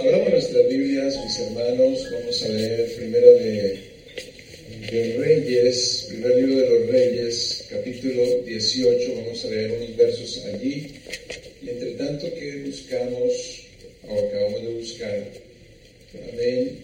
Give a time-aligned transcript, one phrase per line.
[0.00, 2.08] Abramos nuestras Biblias, mis hermanos.
[2.12, 3.78] Vamos a leer primero de,
[4.92, 9.14] de Reyes, primer libro de los Reyes, capítulo 18.
[9.16, 10.86] Vamos a leer unos versos allí.
[11.62, 13.66] Y entre tanto que buscamos,
[14.08, 15.24] o acabamos de buscar,
[16.32, 16.78] amén,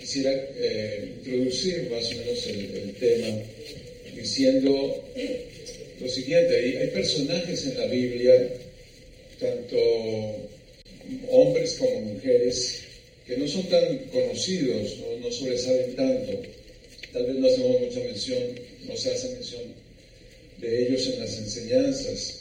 [0.00, 3.42] quisiera eh, introducir más o menos el, el, tema
[4.16, 5.04] diciendo
[6.00, 6.56] lo siguiente.
[6.56, 8.48] Hay, hay personajes en la Biblia,
[9.38, 10.53] tanto
[11.30, 12.82] hombres como mujeres
[13.26, 16.42] que no son tan conocidos, no, no sobresalen tanto.
[17.12, 18.42] Tal vez no hacemos mucha mención,
[18.86, 19.62] no se hace mención
[20.58, 22.40] de ellos en las enseñanzas,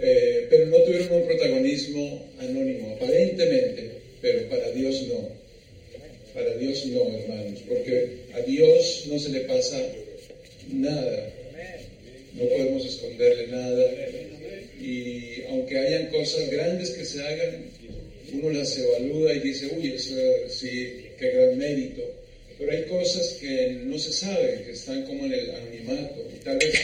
[0.00, 5.28] eh, pero no tuvieron un protagonismo anónimo, aparentemente, pero para Dios no.
[6.34, 9.80] Para Dios no, hermanos, porque a Dios no se le pasa
[10.70, 11.32] nada.
[12.34, 13.90] No podemos esconderle nada.
[14.78, 17.64] Y aunque hayan cosas grandes que se hagan,
[18.32, 20.14] uno las evalúa y dice, uy, eso
[20.48, 22.02] sí, qué gran mérito.
[22.58, 26.26] Pero hay cosas que no se saben, que están como en el anonimato.
[26.34, 26.74] Y tal vez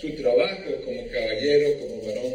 [0.00, 2.34] su trabajo como caballero, como varón,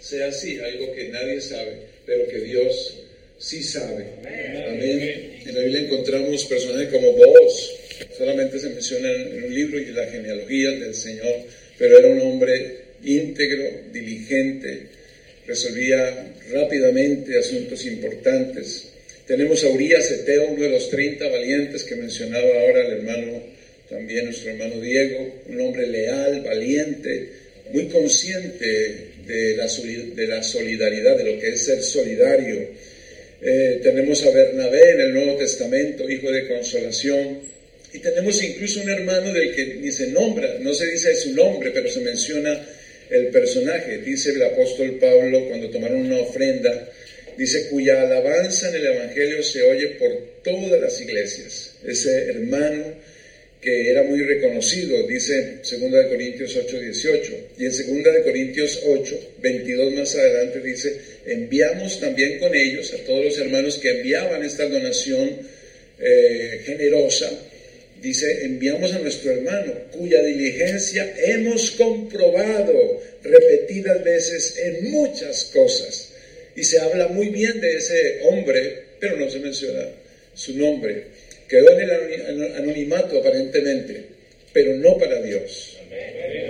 [0.00, 2.94] sea así, algo que nadie sabe, pero que Dios
[3.38, 4.04] sí sabe.
[4.20, 5.40] Amén.
[5.46, 7.74] En la Biblia encontramos personajes como vos,
[8.16, 11.42] solamente se menciona en un libro y en la genealogía del Señor,
[11.78, 14.86] pero era un hombre íntegro, diligente,
[15.48, 18.84] resolvía rápidamente asuntos importantes.
[19.26, 23.42] Tenemos a Urias Eteo, uno de los 30 valientes que mencionaba ahora el hermano,
[23.88, 27.30] también nuestro hermano Diego, un hombre leal, valiente,
[27.72, 29.68] muy consciente de la,
[30.42, 32.68] solidaridad, de lo que es ser solidario.
[33.40, 37.40] Eh, tenemos a Bernabé en el Nuevo Testamento, hijo de consolación,
[37.92, 41.70] y tenemos incluso un hermano del que ni se nombra, no se dice su nombre,
[41.70, 42.66] pero se menciona
[43.10, 43.98] el personaje.
[43.98, 46.90] Dice el apóstol Pablo cuando tomaron una ofrenda,
[47.36, 50.10] dice cuya alabanza en el Evangelio se oye por
[50.42, 51.76] todas las iglesias.
[51.86, 52.96] Ese hermano
[53.60, 57.32] que era muy reconocido, dice 2 de Corintios 8, 18.
[57.58, 62.98] Y en 2 de Corintios 8, 22 más adelante dice, enviamos también con ellos a
[62.98, 65.40] todos los hermanos que enviaban esta donación
[65.98, 67.30] eh, generosa
[68.00, 76.12] Dice, enviamos a nuestro hermano, cuya diligencia hemos comprobado repetidas veces en muchas cosas.
[76.54, 79.88] Y se habla muy bien de ese hombre, pero no se menciona
[80.34, 81.04] su nombre.
[81.48, 84.04] Quedó en el anonimato aparentemente,
[84.52, 85.78] pero no para Dios.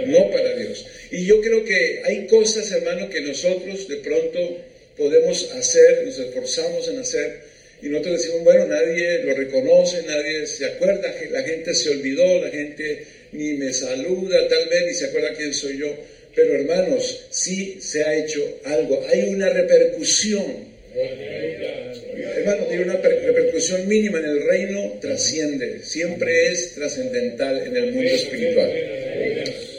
[0.06, 0.86] No para Dios.
[1.10, 4.58] Y yo creo que hay cosas, hermano, que nosotros de pronto
[4.96, 7.40] podemos hacer, nos esforzamos en hacer,
[7.80, 12.50] y nosotros decimos, bueno, nadie lo reconoce, nadie se acuerda, la gente se olvidó, la
[12.50, 15.94] gente ni me saluda, tal vez ni se acuerda quién soy yo.
[16.34, 20.68] Pero hermanos, sí se ha hecho algo, hay una repercusión.
[22.36, 28.10] Hermano, tiene una repercusión mínima en el reino, trasciende, siempre es trascendental en el mundo
[28.10, 28.72] espiritual.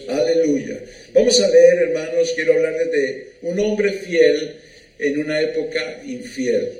[0.08, 0.80] Aleluya.
[1.14, 4.56] Vamos a leer, hermanos, quiero hablarles de un hombre fiel
[5.00, 6.79] en una época infiel.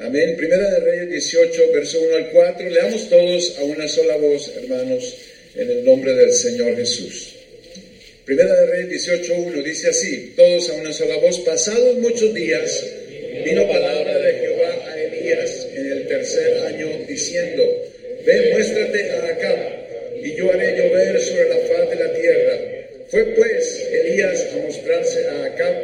[0.00, 0.36] Amén.
[0.36, 2.70] Primera de Reyes 18, verso 1 al 4.
[2.70, 5.16] Leamos todos a una sola voz, hermanos,
[5.56, 7.34] en el nombre del Señor Jesús.
[8.24, 11.40] Primera de Reyes 18, 1 dice así, todos a una sola voz.
[11.40, 12.86] Pasados muchos días,
[13.44, 17.64] vino palabra de Jehová a Elías en el tercer año, diciendo,
[18.24, 19.58] ven, muéstrate a Acab,
[20.22, 22.58] y yo haré llover sobre la faz de la tierra.
[23.08, 25.74] Fue pues Elías a mostrarse a Acab,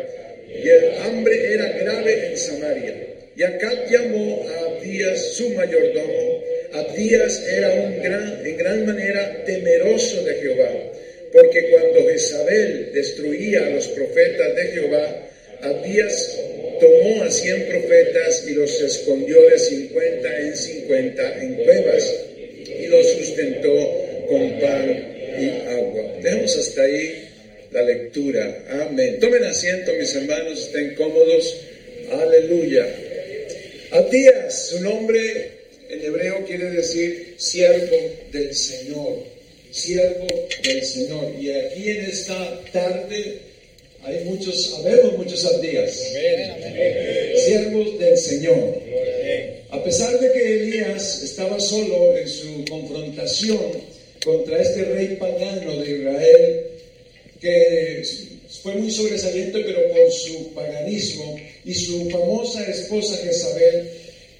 [0.54, 3.13] y el hambre era grave en Samaria.
[3.36, 6.44] Y Acab llamó a Abdías su mayordomo.
[6.72, 10.70] Abdías era un gran, en gran manera temeroso de Jehová,
[11.32, 15.28] porque cuando Jezabel destruía a los profetas de Jehová,
[15.62, 16.38] Abdías
[16.80, 22.14] tomó a cien profetas y los escondió de cincuenta en cincuenta en cuevas
[22.66, 26.18] y los sustentó con pan y agua.
[26.22, 27.28] Dejemos hasta ahí
[27.72, 28.64] la lectura.
[28.68, 29.18] Amén.
[29.20, 31.56] Tomen asiento, mis hermanos, estén cómodos.
[32.10, 32.86] Aleluya.
[33.94, 35.52] Abdías, su nombre
[35.88, 37.96] en hebreo quiere decir siervo
[38.32, 39.22] del Señor,
[39.70, 40.26] siervo
[40.64, 41.32] del Señor.
[41.40, 43.38] Y aquí en esta tarde
[44.02, 45.92] hay muchos, habemos muchos Abdías,
[47.44, 48.82] siervos del Señor.
[49.70, 53.60] A pesar de que Elías estaba solo en su confrontación
[54.24, 56.66] contra este rey pagano de Israel,
[57.40, 58.02] que
[58.64, 63.90] fue muy sobresaliente, pero por su paganismo y su famosa esposa Jezabel.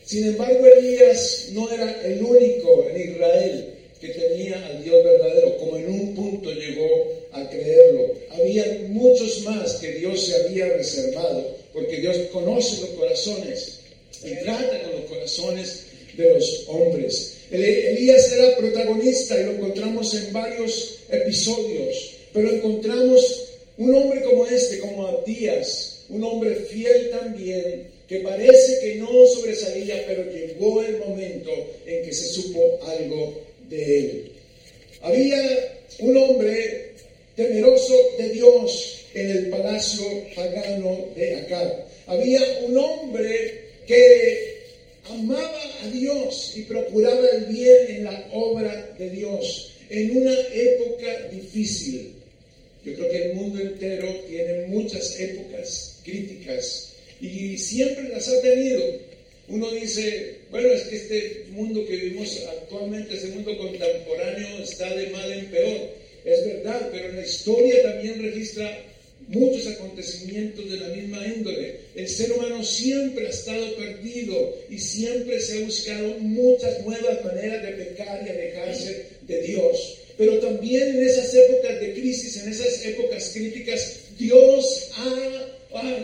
[0.07, 3.67] Sin embargo, Elías no era el único en Israel
[4.01, 8.15] que tenía al Dios verdadero, como en un punto llegó a creerlo.
[8.31, 13.81] Había muchos más que Dios se había reservado, porque Dios conoce los corazones
[14.25, 15.85] y trata con los corazones
[16.17, 17.37] de los hombres.
[17.51, 24.79] Elías era protagonista y lo encontramos en varios episodios, pero encontramos un hombre como este,
[24.79, 31.51] como Abdías, un hombre fiel también, que parece que no sobresalía, pero llegó el momento
[31.87, 34.33] en que se supo algo de él.
[35.01, 36.93] Había un hombre
[37.35, 40.05] temeroso de Dios en el palacio
[40.35, 41.85] pagano de Acab.
[42.07, 44.55] Había un hombre que
[45.09, 51.29] amaba a Dios y procuraba el bien en la obra de Dios en una época
[51.31, 52.15] difícil.
[52.85, 58.83] Yo creo que el mundo entero tiene muchas épocas críticas y siempre las ha tenido.
[59.49, 65.09] Uno dice, bueno, es que este mundo que vivimos actualmente, este mundo contemporáneo, está de
[65.09, 65.91] mal en peor.
[66.25, 68.85] Es verdad, pero la historia también registra
[69.29, 71.77] muchos acontecimientos de la misma índole.
[71.95, 77.63] El ser humano siempre ha estado perdido y siempre se ha buscado muchas nuevas maneras
[77.63, 79.99] de pecar y alejarse de Dios.
[80.17, 84.91] Pero también en esas épocas de crisis, en esas épocas críticas, Dios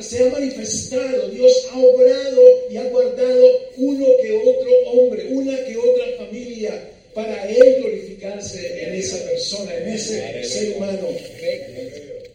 [0.01, 5.77] se ha manifestado, Dios ha obrado y ha guardado uno que otro hombre, una que
[5.77, 11.09] otra familia, para Él glorificarse en esa persona, en ese ser humano.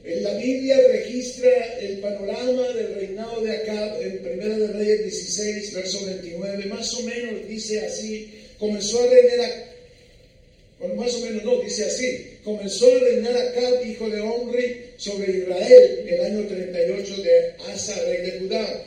[0.03, 1.49] La Biblia registra
[1.81, 6.65] el panorama del reinado de Acab en Primera de Reyes 16, verso 29.
[6.65, 8.29] Más o menos dice así,
[8.59, 9.74] comenzó a reinar,
[10.93, 16.05] más o menos no, dice así, comenzó a reinar Acab, hijo de Omri, sobre Israel,
[16.07, 18.83] el año 38 de Asa, rey de Judá.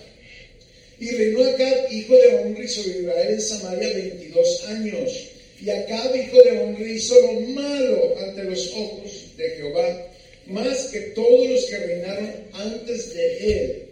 [1.01, 5.29] Y reinó Acab, hijo de Omri, sobre Israel en Samaria 22 años.
[5.61, 10.09] Y Acab, hijo de Omri, hizo lo malo ante los ojos de Jehová
[10.49, 13.83] más que todos los que reinaron antes de él,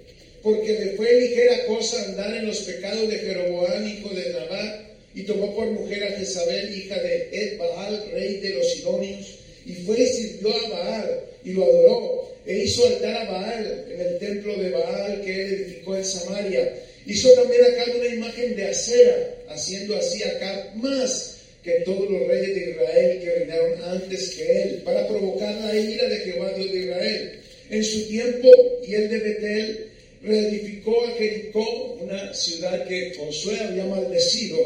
[0.43, 4.86] porque le fue ligera cosa andar en los pecados de Jeroboam, hijo de Nabat,
[5.17, 9.73] y tomó por mujer a Jezabel, hija de Ed Baal, rey de los Sidonios, y
[9.73, 14.19] fue y sirvió a Baal, y lo adoró, e hizo altar a Baal en el
[14.19, 16.71] templo de Baal que él edificó en Samaria.
[17.07, 22.55] Hizo también acá una imagen de acera, haciendo así acá más que todos los reyes
[22.55, 26.79] de Israel que reinaron antes que él, para provocar la ira de Jehová Dios de
[26.79, 27.41] Israel.
[27.71, 28.49] En su tiempo,
[28.87, 29.87] y él de Betel
[30.23, 34.59] reedificó a Jericó, una ciudad que Josué había maldecido.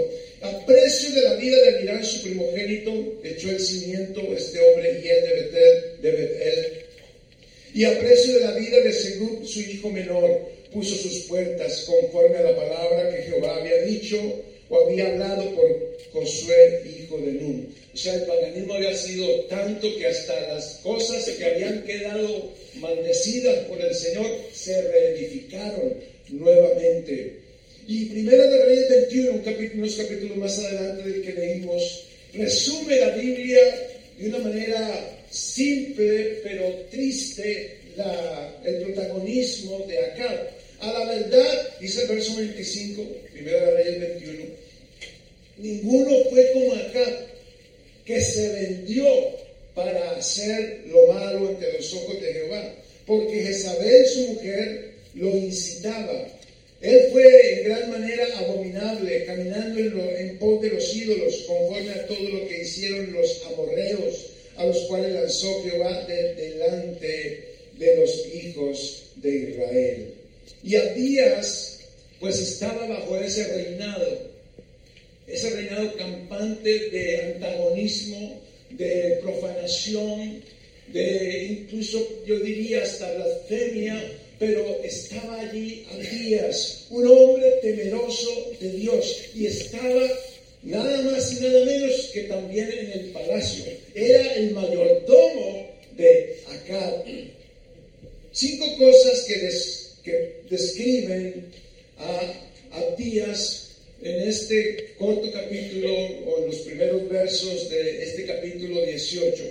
[0.43, 2.93] A precio de la vida de Mirán, su primogénito,
[3.23, 6.85] echó el cimiento este hombre y él de Betel, de Betel.
[7.75, 12.39] Y a precio de la vida de Segub, su hijo menor, puso sus puertas conforme
[12.39, 14.17] a la palabra que Jehová había dicho
[14.71, 17.75] o había hablado por Josué, hijo de Nun.
[17.93, 23.67] O sea, el paganismo había sido tanto que hasta las cosas que habían quedado maldecidas
[23.67, 25.95] por el Señor se reedificaron
[26.29, 27.41] nuevamente.
[27.87, 33.01] Y Primera de Reyes 21, un capítulo, unos capítulos más adelante del que leímos, resume
[33.01, 33.61] la Biblia
[34.19, 37.81] de una manera simple pero triste
[38.65, 40.60] el protagonismo de Acab.
[40.81, 44.45] A la verdad, dice el verso 25, Primera de Reyes 21,
[45.59, 47.27] Ninguno fue como acá,
[48.07, 49.05] que se vendió
[49.75, 52.75] para hacer lo malo ante los ojos de Jehová,
[53.07, 56.29] porque Jezabel, su mujer, lo incitaba.
[56.81, 62.07] Él fue en gran manera abominable, caminando en, en pos de los ídolos, conforme a
[62.07, 67.45] todo lo que hicieron los amorreos, a los cuales lanzó Jehová de, delante
[67.79, 70.20] de los hijos de Israel.
[70.63, 71.81] Y Abías,
[72.19, 74.31] pues estaba bajo ese reinado
[75.33, 78.41] ese reinado campante de antagonismo,
[78.71, 80.43] de profanación,
[80.89, 89.17] de incluso yo diría hasta blasfemia, pero estaba allí Abías, un hombre temeroso de Dios,
[89.35, 90.03] y estaba
[90.63, 93.65] nada más y nada menos que también en el palacio.
[93.95, 97.05] Era el mayordomo de Acab.
[98.33, 99.51] Cinco cosas que,
[100.05, 101.47] que describen
[101.99, 102.33] a
[102.73, 103.71] Abías
[104.03, 109.43] en este corto capítulo o en los primeros versos de este capítulo 18.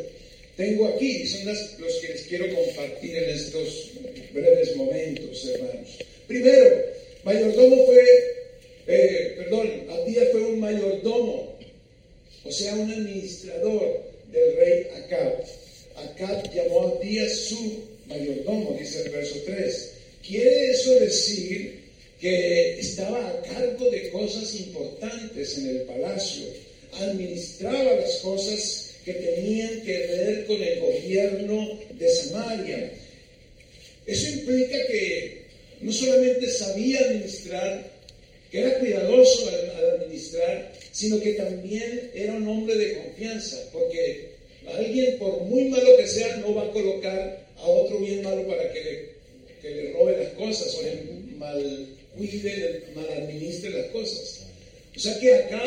[0.57, 3.91] Tengo aquí, son los que les quiero compartir en estos
[4.33, 5.89] breves momentos, hermanos.
[6.27, 6.83] Primero,
[7.23, 8.03] mayordomo fue,
[8.87, 11.55] eh, perdón, Abdías fue un mayordomo,
[12.43, 15.43] o sea, un administrador del rey Acab.
[15.95, 19.98] Acab llamó a Abdías su mayordomo, dice el verso 3.
[20.29, 21.79] Quiere eso decir
[22.21, 26.45] que estaba a cargo de cosas importantes en el palacio,
[26.93, 32.91] administraba las cosas que tenían que ver con el gobierno de Samaria.
[34.05, 35.45] Eso implica que
[35.81, 37.91] no solamente sabía administrar,
[38.51, 44.29] que era cuidadoso al, administrar, sino que también era un hombre de confianza, porque
[44.77, 48.71] alguien, por muy malo que sea, no va a colocar a otro bien malo para
[48.71, 49.08] que le,
[49.61, 50.93] que le robe las cosas o le
[51.37, 54.41] mal cuide, mal administre las cosas.
[54.95, 55.63] O sea que acá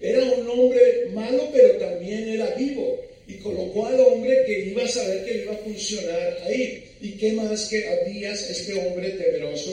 [0.00, 3.00] era un hombre malo, pero también era vivo.
[3.28, 6.84] Y colocó al hombre que iba a saber que iba a funcionar ahí.
[7.00, 9.72] ¿Y qué más que Abdías, este hombre temeroso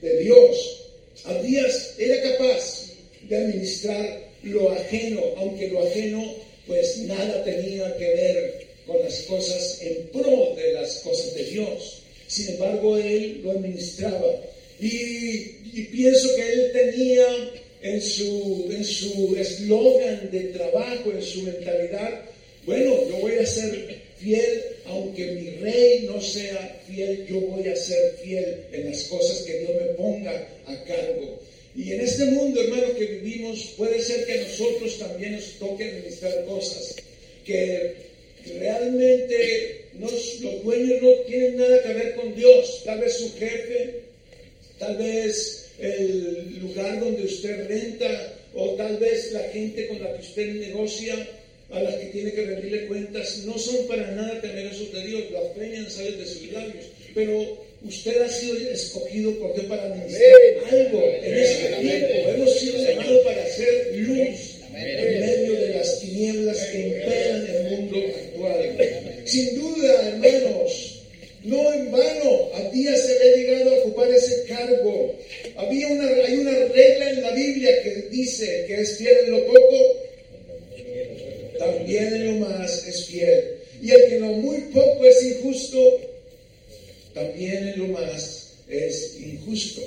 [0.00, 0.80] de Dios?
[1.24, 2.92] Abdías era capaz
[3.28, 6.34] de administrar lo ajeno, aunque lo ajeno
[6.66, 12.03] pues nada tenía que ver con las cosas en pro de las cosas de Dios.
[12.34, 14.26] Sin embargo, él lo administraba.
[14.80, 15.38] Y,
[15.92, 17.26] pienso que él tenía
[17.80, 22.22] en su en su eslogan de trabajo, en su mentalidad,
[22.66, 27.76] bueno, yo voy a ser fiel, aunque mi rey no sea fiel, yo voy a
[27.76, 31.40] ser fiel en las cosas que Dios me ponga a cargo.
[31.76, 35.84] Y en este mundo, hermano, que vivimos, puede ser que a nosotros también nos toque
[35.84, 36.96] administrar cosas
[37.44, 38.13] que
[38.58, 42.82] realmente los dueños no tienen nada que ver con Dios.
[42.84, 44.00] Tal vez su jefe,
[44.78, 50.22] tal vez el lugar donde usted renta, o tal vez la gente con la que
[50.22, 51.28] usted negocia,
[51.70, 55.90] a las que tiene que rendirle cuentas, no son para nada temerosos de Dios, blasfemian,
[55.90, 56.84] salen de sus labios.
[57.14, 60.32] Pero usted ha sido escogido por Dios para administrar
[60.70, 62.30] algo en este tiempo.
[62.30, 67.53] Hemos sido llamados para hacer luz en medio de las tinieblas que imperan.
[69.86, 71.02] Hermanos,
[71.44, 75.14] no en vano, a día se había llegado a ocupar ese cargo.
[75.56, 79.46] Había una, hay una regla en la Biblia que dice que es fiel en lo
[79.46, 79.76] poco,
[81.58, 83.56] también en lo más es fiel.
[83.82, 86.00] Y el que en lo muy poco es injusto,
[87.12, 89.82] también en lo más es injusto.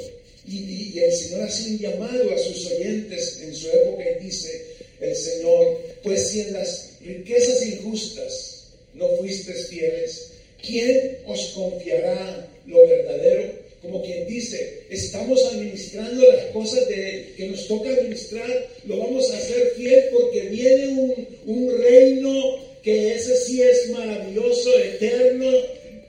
[0.49, 4.65] Y, el Señor hace un llamado a sus oyentes en su época y dice,
[5.01, 8.63] el Señor, pues si en las riquezas injustas
[8.93, 10.31] no fuisteis fieles,
[10.65, 13.67] ¿quién os confiará lo verdadero?
[13.81, 19.37] Como quien dice, estamos administrando las cosas de, que nos toca administrar, lo vamos a
[19.37, 25.51] hacer fiel porque viene un, un reino que ese sí es maravilloso, eterno,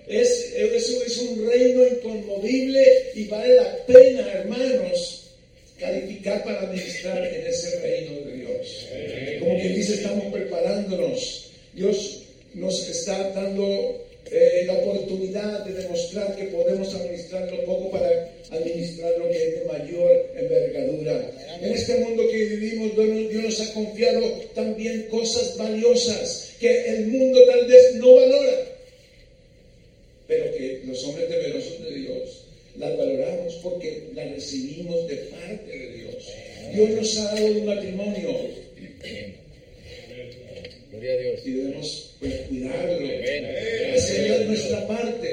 [0.09, 5.25] es, es un reino inconmovible y vale la pena, hermanos,
[5.79, 8.87] calificar para administrar en ese reino de Dios.
[9.39, 11.51] Como quien dice, estamos preparándonos.
[11.75, 12.23] Dios
[12.55, 18.09] nos está dando eh, la oportunidad de demostrar que podemos administrar lo poco para
[18.51, 21.31] administrar lo que es de mayor envergadura.
[21.61, 24.21] En este mundo que vivimos, Dios nos ha confiado
[24.55, 28.69] también cosas valiosas que el mundo tal vez no valora
[30.29, 32.45] pero que los hombres temerosos de Dios
[32.79, 36.35] las valoramos porque las recibimos de parte de Dios.
[36.73, 38.39] Dios nos ha dado un matrimonio.
[40.91, 41.41] Gloria a Dios.
[41.45, 43.09] Y debemos pues, cuidarlo,
[43.95, 45.29] hacer nuestra parte.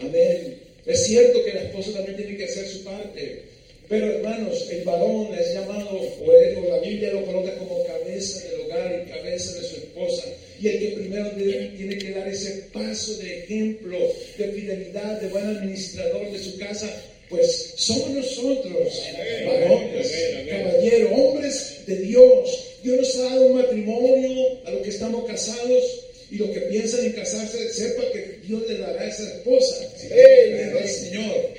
[0.00, 0.58] Amén.
[0.86, 3.42] Es cierto que la esposa también tiene que hacer su parte.
[3.88, 9.04] Pero hermanos, el varón es llamado, o la Biblia lo coloca como cabeza del hogar
[9.06, 10.24] y cabeza de su esposa.
[10.60, 13.98] Y el que primero tiene que dar ese paso de ejemplo,
[14.38, 16.90] de fidelidad, de buen administrador de su casa,
[17.28, 19.02] pues somos nosotros,
[19.46, 20.12] varones,
[20.48, 22.64] caballeros, hombres de Dios.
[22.82, 25.82] Dios nos ha dado un matrimonio a los que estamos casados
[26.30, 29.88] y los que piensan en casarse, sepa que Dios le dará a esa esposa.
[30.10, 31.50] el Señor.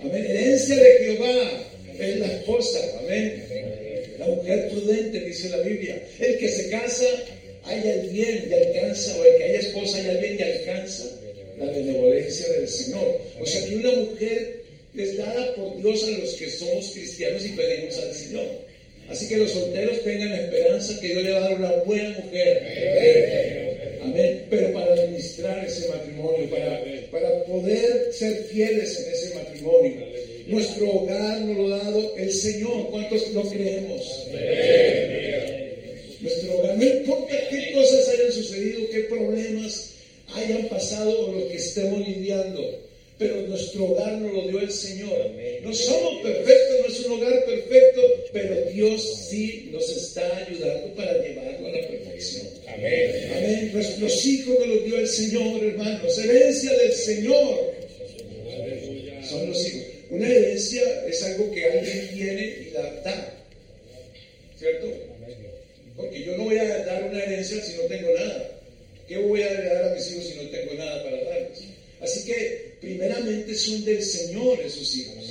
[0.00, 0.24] Amén.
[0.24, 1.64] Herencia de Jehová
[1.98, 2.78] es la esposa.
[3.00, 3.44] Amén.
[4.18, 6.00] La mujer prudente, dice la Biblia.
[6.20, 7.06] El que se casa
[7.64, 11.04] haya el bien y alcanza, o el que haya esposa haya el bien y alcanza
[11.58, 13.20] la benevolencia del Señor.
[13.40, 14.58] O sea que una mujer
[14.98, 18.46] es dada por Dios a los que somos cristianos y pedimos al Señor.
[19.08, 24.00] Así que los solteros tengan esperanza que Dios le va a dar una buena mujer.
[24.02, 24.46] Amén.
[24.50, 30.06] Pero para administrar ese matrimonio, para, para poder ser fieles en ese matrimonio.
[30.46, 32.90] Nuestro hogar nos lo ha dado el Señor.
[32.90, 34.26] ¿Cuántos lo creemos?
[36.20, 39.94] Nuestro hogar, no importa qué cosas hayan sucedido, qué problemas
[40.34, 42.60] hayan pasado o lo que estemos lidiando,
[43.18, 45.30] pero nuestro hogar nos lo dio el Señor.
[45.62, 48.02] No somos perfectos, no es un hogar perfecto,
[48.32, 51.97] pero Dios sí nos está ayudando para llevarlo a la perfección.
[52.66, 53.32] Amén.
[53.36, 53.70] Amén.
[53.72, 56.18] Nuestros hijos nos los dio el Señor, hermanos.
[56.18, 57.74] Herencia del Señor.
[59.28, 59.82] Son los hijos.
[60.10, 63.34] Una herencia es algo que alguien tiene y la da.
[64.58, 64.86] ¿Cierto?
[65.96, 68.60] Porque yo no voy a dar una herencia si no tengo nada.
[69.06, 71.60] ¿Qué voy a dar a mis hijos si no tengo nada para darles?
[72.00, 75.24] Así que primeramente son del Señor esos hijos.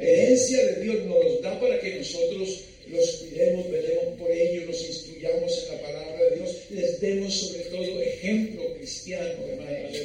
[0.00, 4.80] Herencia de Dios nos los da para que nosotros los cuidemos, velemos por ellos, los
[4.88, 9.96] instruyamos en la palabra de Dios, les demos sobre todo ejemplo cristiano, hermanos.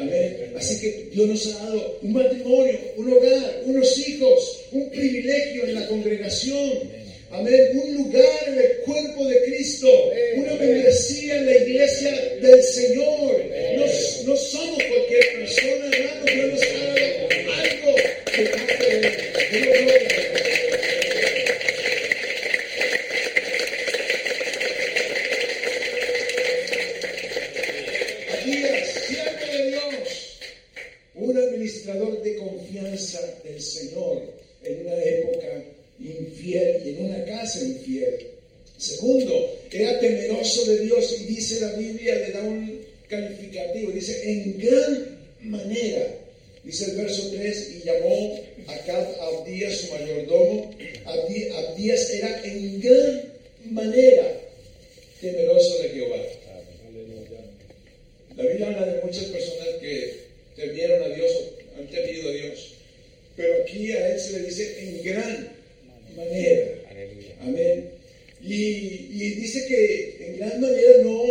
[0.00, 0.52] Amén.
[0.56, 5.74] Así que Dios nos ha dado un matrimonio, un hogar, unos hijos, un privilegio en
[5.74, 7.00] la congregación.
[7.32, 7.70] Amén.
[7.74, 9.88] Un lugar en el cuerpo de Cristo.
[10.36, 12.10] Una membresía en la iglesia
[12.42, 13.44] del Señor.
[13.76, 13.84] No,
[14.26, 16.24] no somos cualquier persona, hermano.
[16.26, 17.96] Dios nos ha dado algo
[18.36, 19.90] de parte de Dios.
[28.32, 30.38] Abdías, siervo de Dios,
[31.14, 34.22] un administrador de confianza del Señor
[34.64, 35.62] en una época
[36.00, 38.26] infiel y en una casa infiel.
[38.78, 44.58] Segundo, era temeroso de Dios y dice la Biblia, le da un calificativo, dice en
[44.58, 46.16] gran manera.
[46.64, 50.70] Dice el verso 3, y llamó a Abdías su mayordomo.
[51.06, 53.22] Abdí- Abdías era en gran
[53.70, 54.30] manera
[55.22, 56.16] temeroso de Jehová.
[58.36, 60.14] La Biblia habla de muchas personas que
[60.56, 62.74] temieron a Dios o han temido a Dios.
[63.36, 65.48] Pero aquí a él se le dice en gran
[66.16, 66.66] manera.
[67.40, 67.88] Amén.
[68.42, 71.22] Y, y dice que en gran manera no,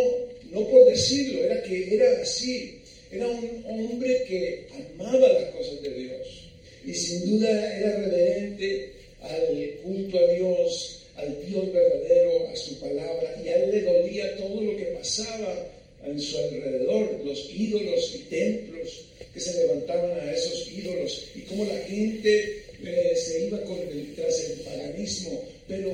[0.52, 2.76] no por decirlo, era que era así.
[3.12, 6.44] Era un hombre que amaba las cosas de Dios.
[6.86, 13.36] Y sin duda era reverente al culto a Dios, al Dios verdadero, a su palabra.
[13.44, 15.66] Y a él le dolía todo lo que pasaba
[16.06, 21.66] en su alrededor, los ídolos y templos que se levantaban a esos ídolos y cómo
[21.66, 25.44] la gente eh, se iba con el- tras el paganismo.
[25.68, 25.90] Pero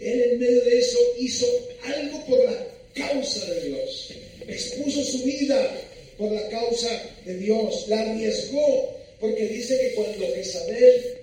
[0.00, 1.46] él en medio de eso hizo
[1.84, 4.08] algo por la causa de Dios.
[4.48, 5.70] Expuso su vida
[6.18, 6.88] por la causa
[7.24, 7.86] de Dios.
[7.88, 11.18] La arriesgó porque dice que cuando Jezabel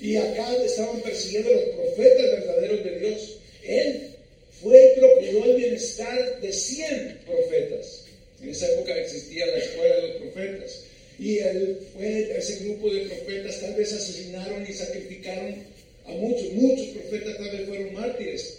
[0.00, 4.10] y acá estaban persiguiendo a los profetas verdaderos de Dios, él
[4.60, 8.04] fue y procuró el bienestar de 100 profetas.
[8.42, 10.80] En esa época existía la escuela de los profetas.
[11.18, 15.54] Y él fue ese grupo de profetas, tal vez asesinaron y sacrificaron
[16.06, 18.58] a muchos, muchos profetas tal vez fueron mártires.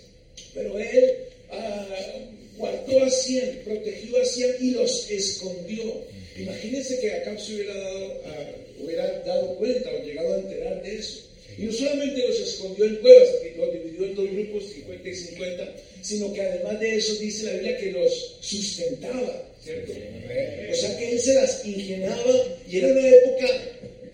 [0.54, 1.16] Pero él
[1.52, 2.20] ah,
[2.58, 6.04] guardó a 100, protegió a 100 y los escondió.
[6.38, 10.96] Imagínense que acá se hubiera dado, ah, hubiera dado cuenta o llegado a enterar de
[10.96, 11.22] eso.
[11.58, 15.76] Y no solamente los escondió en cuevas, los dividió en dos grupos, 50 y 50,
[16.02, 19.94] sino que además de eso dice la Biblia que los sustentaba, ¿cierto?
[19.94, 23.48] O sea que él se las ingeniaba y era una época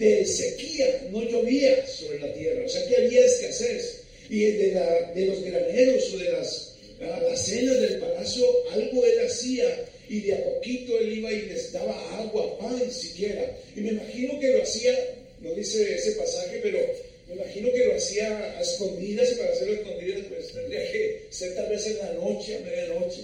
[0.02, 3.98] de sequía, no llovía sobre la tierra, o sea que había escasez.
[4.30, 9.86] Y de, la- de los graneros o de las alacenas del palacio, algo él hacía
[10.10, 13.58] y de a poquito él iba y les daba agua, pan siquiera.
[13.76, 14.94] Y me imagino que lo hacía,
[15.42, 16.80] no dice ese pasaje, pero
[17.28, 21.22] me imagino que lo hacía a escondidas y para hacerlo a escondidas pues tendría que
[21.30, 23.22] ser tal en la noche, a medianoche,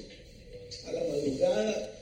[0.87, 1.93] a la madrugada.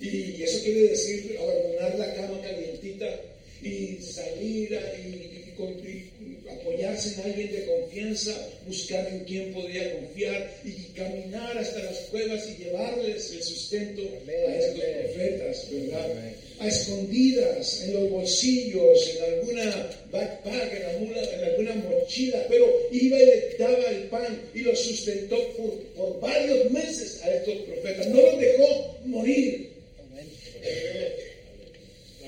[0.00, 3.20] Y eso quiere decir abandonar la cama calientita
[3.62, 10.54] y salir y, y y apoyarse en alguien de confianza, buscar en quién podría confiar
[10.64, 16.32] y caminar hasta las cuevas y llevarles el sustento a estos profetas, ¿verdad?
[16.60, 23.18] A escondidas, en los bolsillos, en alguna backpack, en alguna, en alguna mochila, pero iba
[23.18, 28.06] y les daba el pan y los sustentó por, por varios meses a estos profetas.
[28.08, 29.68] No los dejó morir.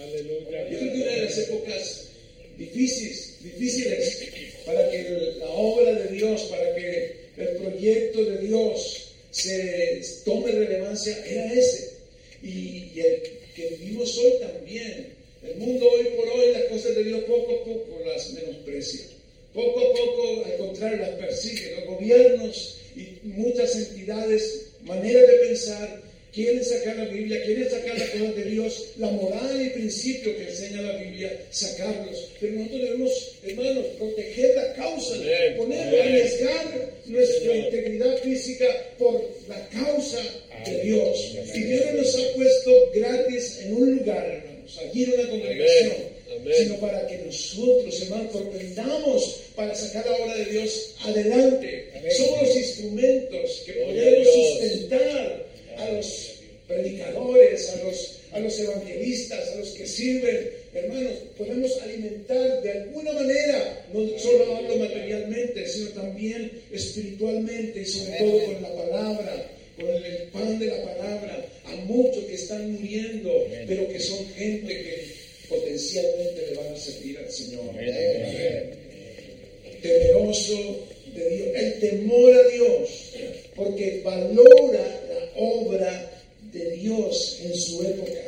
[0.06, 2.08] Yo creo que una de las épocas
[2.56, 4.28] difíciles, difíciles
[4.64, 11.16] para que la obra de Dios, para que el proyecto de Dios se tome relevancia
[11.26, 11.90] era ese.
[12.42, 13.22] Y, y el
[13.54, 15.20] que vivimos hoy también.
[15.42, 19.06] El mundo hoy por hoy, las cosas de Dios poco a poco las menosprecia.
[19.54, 21.76] Poco a poco, al contrario, las persigue.
[21.76, 28.10] Los gobiernos y muchas entidades, maneras de pensar, quieren sacar la Biblia, quieren sacar las
[28.10, 32.28] cosas de Dios, la moral y principio que enseña la Biblia, sacarlos.
[32.40, 35.56] Pero nosotros debemos, hermanos, proteger la causa, Amén.
[35.56, 36.00] poner, Amén.
[36.00, 38.66] arriesgar nuestra integridad física
[38.98, 40.22] por la causa
[40.64, 41.34] de Dios.
[41.54, 45.92] Y Dios no nos ha puesto gratis en un lugar, hermanos, allí en una congregación,
[46.36, 46.54] Amén.
[46.58, 51.86] sino para que nosotros, hermanos, propendamos para sacar la obra de Dios adelante.
[52.16, 55.49] Somos los instrumentos que podemos sustentar
[55.80, 60.50] a los predicadores, a los, a los evangelistas, a los que sirven.
[60.72, 68.18] Hermanos, podemos alimentar de alguna manera, no solo hablo materialmente, sino también espiritualmente y sobre
[68.18, 73.46] todo con la palabra, con el pan de la palabra, a muchos que están muriendo,
[73.66, 75.06] pero que son gente que
[75.48, 77.64] potencialmente le van a servir al Señor.
[79.82, 83.12] Temeroso de el temor a Dios,
[83.56, 85.00] porque valora
[85.40, 86.10] obra
[86.52, 88.20] de Dios en su época.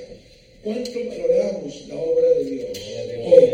[0.64, 2.78] ¿Cuánto valoramos la obra de Dios
[3.24, 3.44] hoy?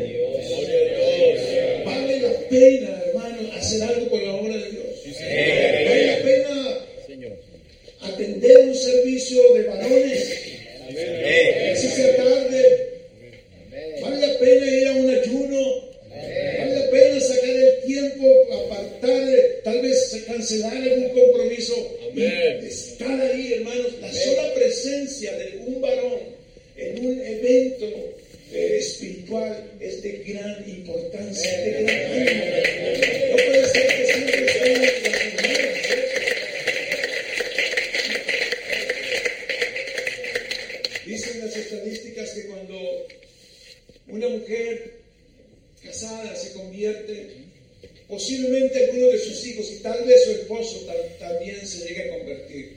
[1.85, 4.85] Vale la pena, hermano, hacer algo con la obra de Dios.
[5.21, 6.79] Vale la pena
[8.03, 10.33] atender un servicio de varones.
[11.73, 12.89] Así sea tarde.
[14.01, 15.89] Vale la pena ir a un ayuno.
[16.11, 19.23] Vale la pena sacar el tiempo, apartar,
[19.79, 21.75] tal vez cancelar algún compromiso.
[22.15, 23.93] Y estar ahí, hermanos.
[24.01, 26.21] La sola presencia de un varón
[26.77, 27.87] en un evento
[28.53, 31.87] eh, espiritual es de gran importancia, de gran.
[33.31, 35.77] No puede ser que siempre estén las mujeres.
[41.07, 43.07] Dicen las estadísticas que cuando
[44.09, 44.93] una mujer
[45.83, 47.38] casada se convierte,
[48.09, 50.87] posiblemente alguno de sus hijos y tal vez su esposo
[51.19, 52.73] también se llegue a convertir.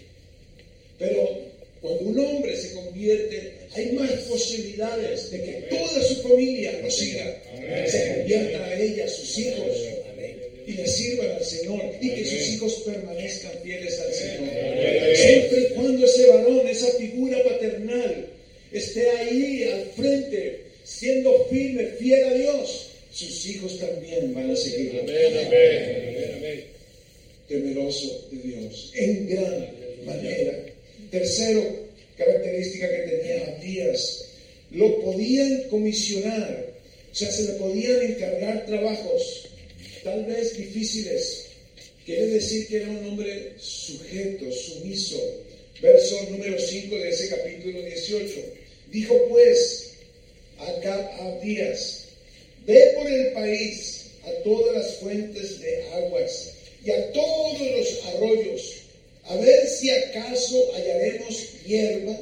[1.00, 6.92] Pero cuando un hombre se convierte, hay más posibilidades de que toda su familia lo
[6.92, 7.42] siga,
[7.88, 9.78] se convierta a ella, a sus hijos,
[10.68, 15.16] y le sirvan al Señor, y que sus hijos permanezcan fieles al Señor.
[15.16, 18.28] Siempre y cuando ese varón, esa figura paternal,
[18.72, 25.02] esté ahí al frente, siendo firme, fiel a Dios, sus hijos también van a seguirlo.
[27.48, 29.68] Temeroso de Dios, en gran
[30.06, 30.58] manera.
[31.10, 31.62] Tercero,
[32.18, 34.26] característica que tenía Abdías,
[34.72, 36.72] lo podían comisionar,
[37.12, 39.48] o sea, se le podían encargar trabajos,
[40.04, 41.48] tal vez difíciles.
[42.06, 45.20] Quiere decir que era un hombre sujeto, sumiso.
[45.82, 48.40] Verso número 5 de ese capítulo 18.
[48.92, 49.94] Dijo pues
[50.58, 52.01] a Abdías,
[52.66, 58.82] ve por el país a todas las fuentes de aguas y a todos los arroyos
[59.26, 62.18] a ver si acaso hallaremos hierba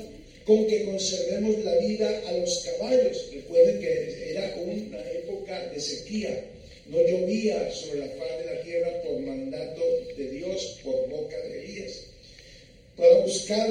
[0.46, 3.30] con que conservemos la vida a los caballos.
[3.34, 6.46] Recuerden que era una época de sequía.
[6.88, 9.82] No llovía sobre la faz de la tierra por mandato
[10.18, 12.02] de Dios, por boca de Elías.
[12.98, 13.70] Para buscar,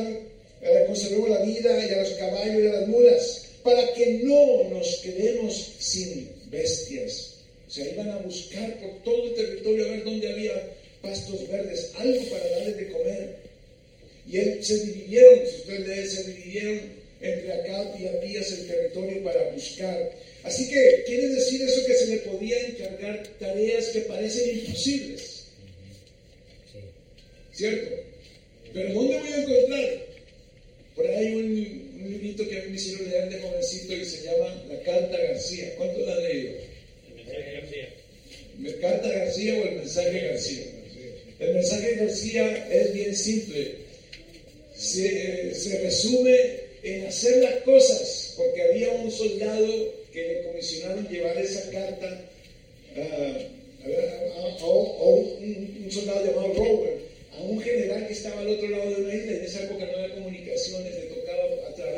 [0.62, 4.64] eh, conservemos la vida y a los caballos y a las mulas, para que no
[4.70, 7.34] nos quedemos sin bestias.
[7.66, 11.92] O sea, iban a buscar por todo el territorio a ver dónde había pastos verdes,
[11.96, 13.36] algo para darles de comer.
[14.30, 16.80] Y él, se dividieron, si usted lee, se dividieron
[17.20, 20.10] entre acá y Abías el territorio para buscar.
[20.44, 25.44] Así que quiere decir eso que se le podía encargar tareas que parecen imposibles.
[27.52, 27.96] ¿Cierto?
[28.72, 30.06] Pero ¿dónde voy a encontrar?
[30.94, 34.04] Por ahí hay un, un librito que a mí me hicieron leer de jovencito y
[34.04, 35.74] se llama La Carta García.
[35.76, 36.52] ¿Cuánto la han leído?
[37.08, 37.88] El mensaje García.
[38.80, 40.64] ¿Carta García o el mensaje García?
[41.38, 43.74] El mensaje de García es bien simple.
[44.76, 46.38] Se, se, resume
[46.84, 52.30] en hacer las cosas, porque había un soldado que le comisionaron llevar esa carta
[52.96, 57.00] uh, a, a, a, un, un, soldado llamado Robert,
[57.32, 59.32] a un general que estaba al otro lado de una isla.
[59.32, 61.17] En esa época no había comunicaciones, a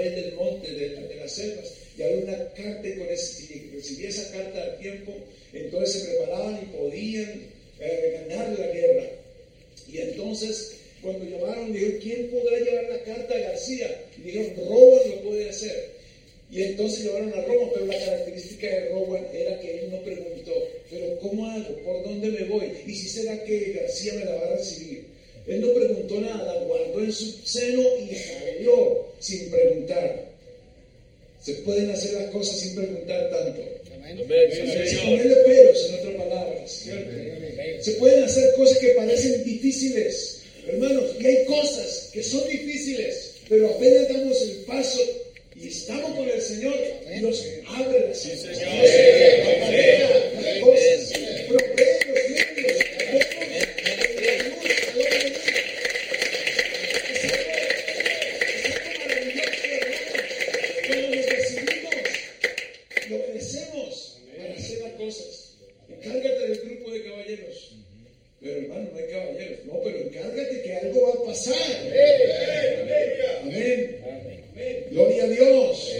[0.01, 3.71] través del monte, de, de las selvas, y había una carta, y con ese, si
[3.75, 5.13] recibía esa carta a tiempo,
[5.53, 7.43] entonces se preparaban y podían
[7.81, 9.11] eh, ganar la guerra.
[9.93, 14.05] Y entonces, cuando llamaron, dijeron, ¿quién podrá llevar la carta a García?
[14.19, 15.91] Y dijeron, Rowan lo puede hacer.
[16.51, 20.53] Y entonces llevaron a Roma, pero la característica de Rowan era que él no preguntó,
[20.91, 21.77] pero ¿cómo hago?
[21.85, 22.73] ¿Por dónde me voy?
[22.87, 25.05] ¿Y si será que García me la va a recibir?
[25.47, 30.31] Él no preguntó nada, guardó en su seno y salió sin preguntar.
[31.43, 33.63] Se pueden hacer las cosas sin preguntar tanto.
[34.07, 36.85] Sin ponerle peros, en otras palabras.
[37.81, 43.71] Se pueden hacer cosas que parecen difíciles, hermanos, y hay cosas que son difíciles, pero
[43.71, 45.01] apenas damos el paso
[45.57, 46.75] y estamos con el Señor,
[47.15, 48.19] y nos abre las
[50.61, 51.10] cosas,
[67.41, 67.73] caballeros.
[68.41, 69.59] Pero hermano, no hay caballeros.
[69.67, 71.55] No, pero encárgate que algo va a pasar.
[73.43, 74.01] Amén.
[74.91, 75.93] Gloria a Dios.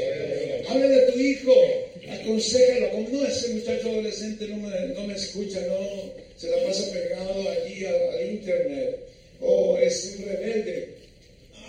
[0.69, 1.55] Háblale a tu hijo.
[2.09, 2.91] Aconsejalo.
[2.91, 6.13] Como no, ese muchacho adolescente no me, no me escucha, no.
[6.37, 8.99] Se la pasa pegado allí al internet.
[9.41, 10.89] O es un rebelde.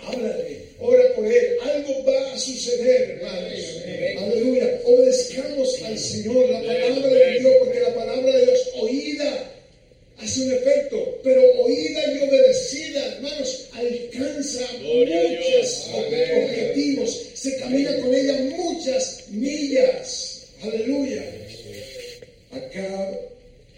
[0.04, 1.56] Háblale, ora por él.
[1.62, 3.82] Algo va a suceder, hermanos.
[4.18, 4.80] Aleluya.
[4.84, 9.50] Obedezcamos al Señor, la palabra de Dios, porque la palabra de Dios oída
[10.18, 18.14] hace un efecto cierto, pero oída y obedecida, hermanos, alcanza muchos objetivos, se camina con
[18.14, 20.46] ella muchas millas.
[20.62, 21.24] Aleluya.
[22.52, 23.20] Acá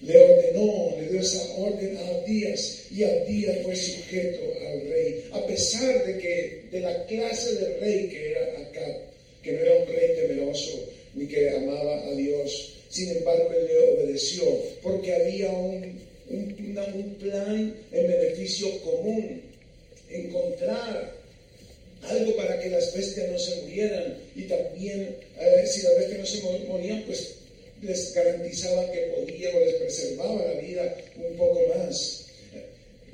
[0.03, 5.47] le ordenó, le dio esa orden a Díaz y Díaz fue sujeto al rey, a
[5.47, 8.99] pesar de que de la clase de rey que era acá,
[9.43, 13.79] que no era un rey temeroso ni que amaba a Dios, sin embargo él le
[13.79, 14.45] obedeció
[14.83, 16.55] porque había un, un,
[17.21, 19.43] plan en beneficio común,
[20.11, 21.13] encontrar
[22.03, 26.27] algo para que las bestias no se murieran y también eh, si las bestias no
[26.27, 27.35] se morían, pues
[27.83, 32.27] les garantizaba que podía o les preservaba la vida un poco más.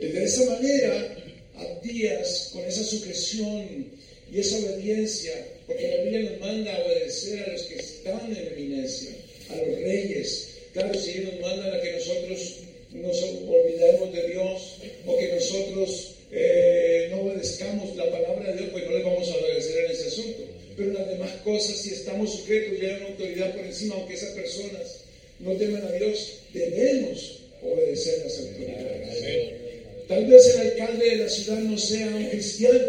[0.00, 1.14] De esa manera,
[1.56, 3.86] Abdías, con esa sujeción
[4.32, 5.32] y esa obediencia,
[5.66, 9.10] porque la Biblia nos manda a obedecer a los que están en eminencia,
[9.50, 10.48] a los reyes.
[10.72, 12.56] Claro, si ellos nos mandan a que nosotros
[12.92, 18.84] nos olvidemos de Dios o que nosotros eh, no obedezcamos la palabra de Dios, pues
[18.86, 20.42] no le vamos a obedecer en ese asunto.
[20.78, 24.30] Pero las demás cosas, si estamos sujetos ya a una autoridad por encima, aunque esas
[24.30, 25.00] personas
[25.40, 29.60] no teman a Dios, debemos obedecer las autoridades.
[30.11, 32.81] Tal vez el alcalde de la ciudad no sea un cristiano,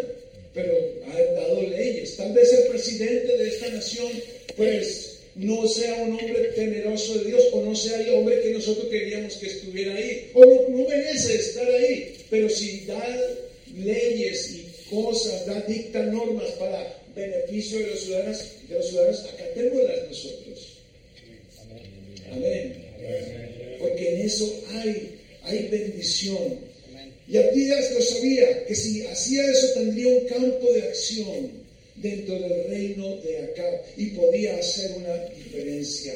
[0.55, 0.73] pero
[1.05, 2.17] ha dado leyes.
[2.17, 4.11] Tal vez el presidente de esta nación,
[4.57, 8.87] pues no sea un hombre temeroso de Dios o no sea el hombre que nosotros
[8.87, 12.15] queríamos que estuviera ahí o no, no merece estar ahí.
[12.31, 13.19] Pero si da
[13.77, 20.07] leyes y cosas, da dicta normas para beneficio de los ciudadanos, de los ciudadanos, acatémoslas
[20.09, 20.77] nosotros.
[22.31, 22.83] Amén.
[23.77, 26.70] Porque en eso hay, hay bendición.
[27.31, 31.51] Y Abdías lo sabía, que si hacía eso tendría un campo de acción
[31.95, 36.13] dentro del reino de Acab y podía hacer una diferencia.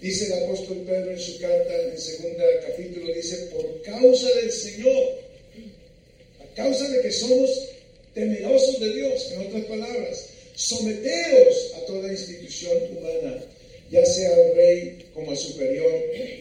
[0.00, 4.52] Dice el apóstol Pedro en su carta, en el segundo capítulo, dice, por causa del
[4.52, 5.18] Señor,
[6.38, 7.50] a causa de que somos
[8.14, 13.44] temerosos de Dios, en otras palabras, someteos a toda institución humana,
[13.90, 15.92] ya sea al rey como al superior,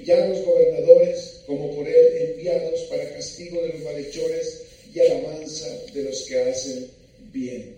[0.03, 4.61] ya a los gobernadores como por él enviados para castigo de los malhechores
[4.93, 6.87] y alabanza de los que hacen
[7.31, 7.75] bien.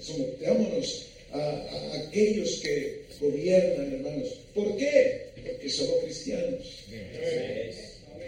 [0.00, 4.28] Sometámonos a, a aquellos que gobiernan, hermanos.
[4.54, 5.26] ¿Por qué?
[5.44, 6.84] Porque somos cristianos.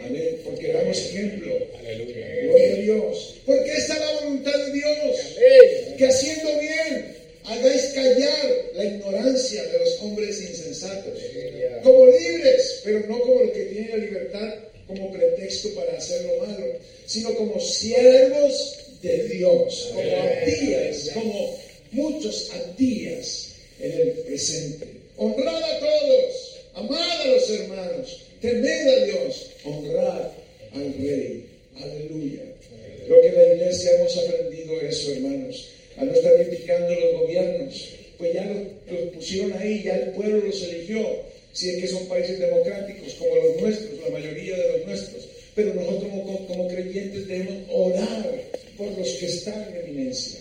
[0.04, 0.40] Amén.
[0.44, 1.52] Porque damos ejemplo.
[1.78, 2.26] Aleluya.
[2.42, 3.36] Gloria a Dios.
[3.46, 5.36] Porque esta es la voluntad de Dios.
[5.98, 7.09] Que haciendo bien
[7.50, 11.18] hagáis callar la ignorancia de los hombres insensatos.
[11.82, 14.54] Como libres, pero no como los que tienen la libertad
[14.86, 16.66] como pretexto para hacer lo malo,
[17.06, 21.58] sino como siervos de Dios, como Abdías, como
[21.92, 24.86] muchos Abdías en el presente.
[25.16, 30.30] Honrad a todos, amad a los hermanos, temed a Dios, honrad
[30.72, 31.46] al Rey.
[31.80, 32.42] Aleluya.
[33.08, 38.34] Lo que la iglesia hemos aprendido eso, hermanos, a no estar criticando los gobiernos, pues
[38.34, 41.04] ya los, pusieron ahí, ya el pueblo los eligió,
[41.52, 45.28] si es que son países democráticos como los nuestros, la mayoría de los nuestros.
[45.54, 48.40] Pero nosotros como, como creyentes debemos orar
[48.76, 50.40] por los que están en eminencia.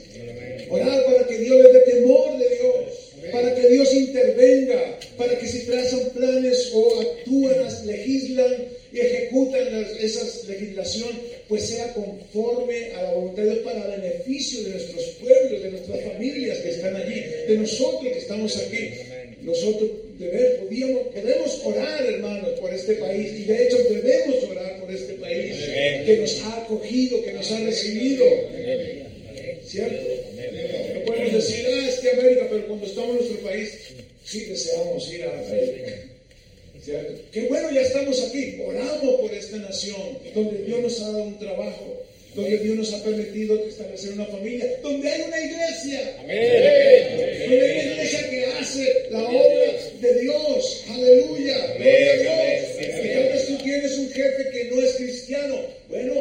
[0.70, 5.48] Orar para que Dios les dé temor de Dios para que Dios intervenga, para que
[5.48, 11.10] si trazan planes o actúan, legislan y ejecutan esa legislación,
[11.48, 16.02] pues sea conforme a la voluntad de Dios para beneficio de nuestros pueblos, de nuestras
[16.02, 18.90] familias que están allí, de nosotros que estamos aquí.
[19.42, 24.92] Nosotros debemos, podíamos, podemos orar, hermanos, por este país y de hecho debemos orar por
[24.92, 25.56] este país
[26.06, 28.26] que nos ha acogido, que nos ha recibido.
[29.66, 30.02] ¿Cierto?
[30.96, 33.70] No podemos decir, ah, es que América, pero cuando estamos en nuestro país,
[34.26, 36.09] sí deseamos ir a América.
[36.86, 41.38] Que bueno, ya estamos aquí, oramos por esta nación, donde Dios nos ha dado un
[41.38, 42.04] trabajo,
[42.36, 46.16] donde Dios nos ha permitido establecer una familia, donde hay una iglesia.
[46.20, 46.38] Amén.
[47.18, 50.84] Donde hay una iglesia que hace la obra de Dios.
[50.90, 51.74] Aleluya.
[51.76, 53.04] Gloria a Dios.
[53.04, 55.60] Y tal vez tú tienes un jefe que no es cristiano.
[55.90, 56.14] Bueno,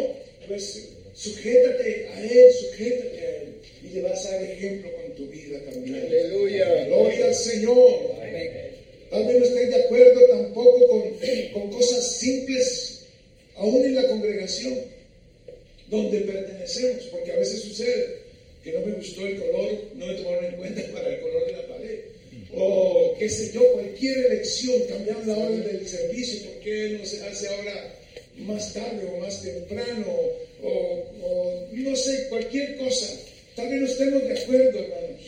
[0.48, 3.48] pues sujétate a Él, sujétate a Él
[3.84, 6.04] y le vas a dar ejemplo con tu vida también.
[6.06, 6.84] Aleluya.
[6.86, 8.18] Gloria al Señor.
[9.10, 11.02] Tal vez no estéis de acuerdo tampoco con,
[11.52, 13.00] con cosas simples,
[13.56, 14.74] aún en la congregación
[15.88, 18.18] donde pertenecemos, porque a veces sucede
[18.62, 21.52] que no me gustó el color, no me tomaron en cuenta para el color de
[21.52, 21.98] la pared.
[22.54, 27.22] O qué sé yo, cualquier elección, cambiaron la orden del servicio, ¿por qué no se
[27.24, 27.94] hace ahora
[28.38, 30.06] más tarde o más temprano?
[30.62, 33.06] O, o no sé, cualquier cosa.
[33.54, 35.20] Tal vez no estemos de acuerdo, hermanos,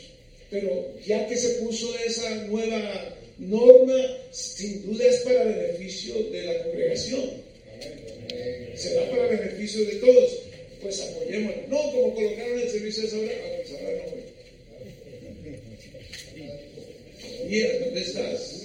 [0.50, 3.96] pero ya que se puso esa nueva norma,
[4.30, 7.30] sin duda es para beneficio de la congregación.
[9.28, 10.38] beneficio de todos.
[10.82, 11.62] Pues apoyémoslo.
[11.68, 14.20] No, como colocaron el servicio de esa hora, ah, pues ahora no voy.
[17.48, 18.60] Mira, ¿dónde estás?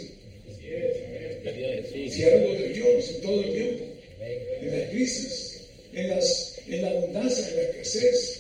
[2.12, 3.84] Siervo de Dios en todo el tiempo.
[4.62, 5.62] En la crisis,
[5.94, 8.35] en, las, en la abundancia, en la escasez.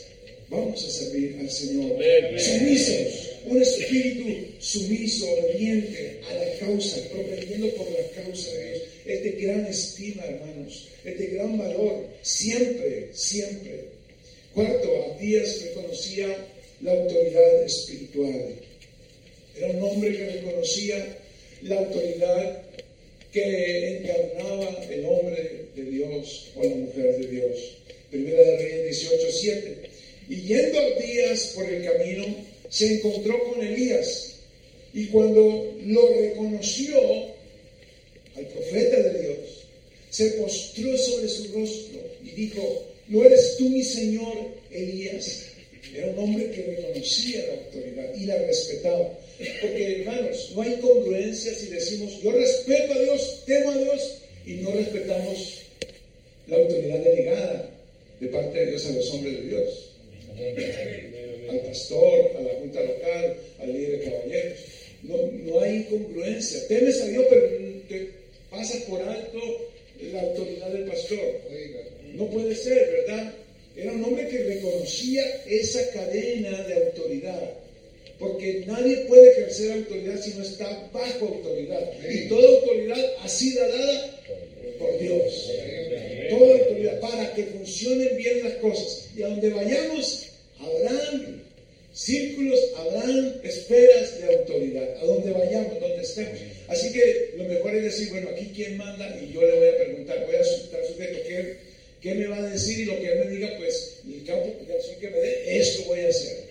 [0.49, 1.97] Vamos a servir al Señor.
[2.38, 8.81] Sumisos, un espíritu sumiso, obediente a la causa, propendiendo por la causa de Dios.
[9.05, 10.88] Es de gran estima, hermanos.
[11.03, 12.05] Es de gran valor.
[12.21, 13.86] Siempre, siempre.
[14.53, 16.47] Cuarto, Abdías reconocía
[16.81, 18.55] la autoridad espiritual.
[19.58, 21.17] Era un hombre que reconocía
[21.63, 22.62] la autoridad
[23.31, 27.77] que encarnaba el hombre de Dios o la mujer de Dios.
[28.10, 29.94] Primera de Reyes 18, 7.
[30.29, 32.25] Y yendo Abdías por el camino,
[32.69, 34.35] se encontró con Elías.
[34.93, 36.97] Y cuando lo reconoció
[38.35, 39.38] al profeta de Dios,
[40.09, 44.33] se postró sobre su rostro y dijo, ¿no eres tú mi Señor
[44.71, 45.47] Elías?
[45.93, 49.19] Era un hombre que reconocía la autoridad y la respetaba.
[49.61, 54.53] Porque hermanos, no hay congruencia si decimos, yo respeto a Dios, temo a Dios, y
[54.55, 55.61] no respetamos
[56.47, 57.69] la autoridad delegada
[58.19, 59.94] de parte de Dios a los hombres de Dios.
[61.50, 64.60] Al pastor, a la junta local, al líder de caballeros.
[65.04, 66.67] No, no hay congruencia.
[66.67, 67.48] Temes a Dios, pero
[67.88, 68.10] te
[68.50, 69.39] pasas por alto
[70.12, 71.19] la autoridad del pastor.
[72.13, 73.34] No puede ser, ¿verdad?
[73.76, 77.52] Era un hombre que reconocía esa cadena de autoridad.
[78.17, 81.82] Porque nadie puede ejercer autoridad si no está bajo autoridad.
[82.10, 84.19] Y toda autoridad ha sido dada
[84.80, 85.52] por Dios.
[86.30, 89.10] Toda autoridad para que funcionen bien las cosas.
[89.17, 90.24] Y a donde vayamos,
[90.59, 91.43] habrán
[91.93, 94.97] círculos, habrán esferas de autoridad.
[95.01, 96.39] A donde vayamos, donde estemos.
[96.67, 99.77] Así que lo mejor es decir, bueno, aquí quién manda y yo le voy a
[99.77, 101.57] preguntar, voy a estar sujeto, ¿qué,
[102.01, 102.79] ¿qué me va a decir?
[102.79, 105.83] Y lo que él me diga, pues, el campo de acción que me dé, esto
[105.87, 106.45] voy a hacer.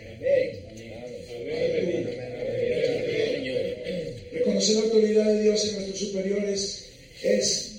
[4.33, 6.87] Reconocer la autoridad de Dios en nuestros superiores
[7.23, 7.74] es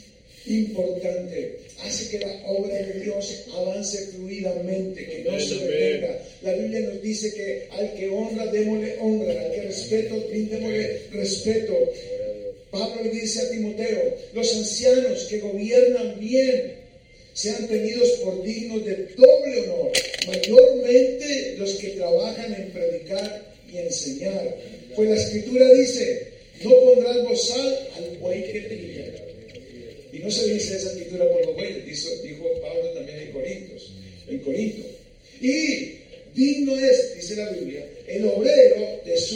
[0.47, 1.59] importante.
[1.83, 6.19] Hace que la obra de Dios avance fluidamente, que no se detenga.
[6.41, 11.73] La Biblia nos dice que al que honra, démosle honra, al que respeto, brindémosle respeto.
[12.71, 16.73] Pablo le dice a Timoteo, los ancianos que gobiernan bien
[17.33, 19.91] sean tenidos por dignos de doble honor,
[20.27, 24.55] mayormente los que trabajan en predicar y enseñar.
[24.95, 26.27] Pues la escritura dice,
[26.63, 29.24] no pondrás bozal al buey que trilla.
[30.15, 33.91] Y no se dice esa escritura por los bueyes, dijo, dijo Pablo también en Corintios,
[34.29, 34.87] en Corinto.
[35.41, 35.91] Y
[36.33, 39.35] digno es, dice la Biblia, el obrero de su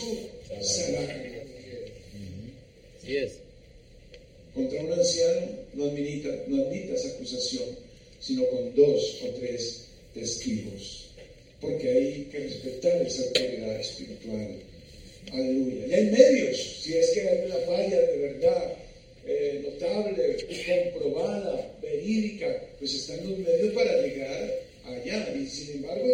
[0.62, 1.44] salario.
[2.98, 3.34] Así es.
[4.56, 7.66] Contra un anciano no admita, no admitas acusación,
[8.22, 11.08] sino con dos o tres testigos.
[11.60, 14.48] Porque hay que respetar esa autoridad espiritual.
[15.34, 15.88] Aleluya.
[15.88, 18.76] Y hay medios, si es que hay una falla de verdad
[19.30, 20.38] eh, notable,
[20.92, 22.48] comprobada, verídica,
[22.80, 25.36] pues están los medios para llegar allá.
[25.36, 26.08] Y sin embargo,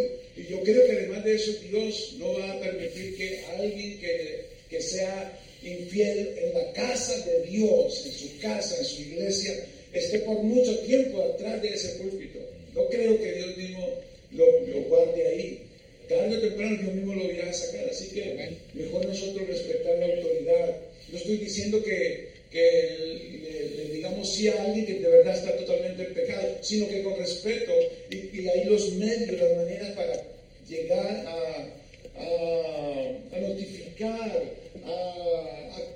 [0.49, 4.81] yo creo que además de eso, Dios no va a permitir que alguien que, que
[4.81, 10.43] sea infiel en la casa de Dios, en su casa, en su iglesia, esté por
[10.43, 12.39] mucho tiempo atrás de ese púlpito.
[12.73, 13.89] No creo que Dios mismo
[14.31, 15.59] lo, lo guarde ahí.
[16.09, 17.87] Tarde o temprano Dios mismo lo irá a sacar.
[17.89, 20.77] Así que mejor nosotros respetar la autoridad.
[21.09, 25.57] No estoy diciendo que, que le, le, digamos sí a alguien que de verdad está
[25.57, 27.71] totalmente en pecado, sino que con respeto
[28.09, 30.23] y, y hay los medios, las maneras para
[30.67, 31.67] llegar a,
[32.17, 34.43] a, a notificar,
[34.85, 35.95] a, a,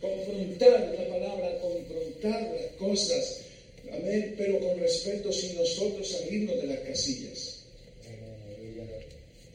[0.00, 3.42] confrontar la palabra, confrontar las cosas.
[3.92, 4.34] Amén.
[4.36, 7.56] Pero con respeto sin nosotros salirnos de las casillas.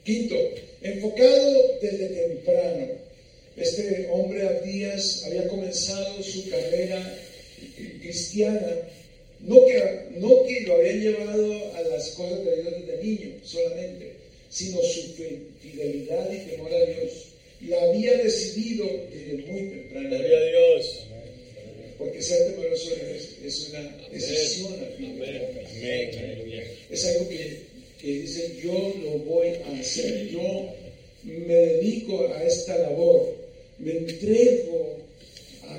[0.03, 0.35] Quinto,
[0.81, 2.87] enfocado desde temprano.
[3.57, 7.17] Este hombre Abdías había comenzado su carrera
[8.01, 8.77] cristiana,
[9.41, 9.83] no que,
[10.17, 14.13] no que lo había llevado a las cosas de Dios desde niño solamente,
[14.49, 15.13] sino su
[15.61, 17.27] fidelidad y temor a Dios.
[17.67, 20.09] La había decidido desde muy temprana.
[20.09, 20.99] Gloria a Dios.
[21.97, 25.21] Porque ser temeroso es, es una decisión al fin.
[26.89, 27.59] Es algo que,
[28.01, 30.27] que dice, yo lo voy a hacer.
[30.29, 30.73] Yo
[31.23, 33.40] me dedico a esta labor.
[33.83, 34.97] Me entrego
[35.63, 35.73] a,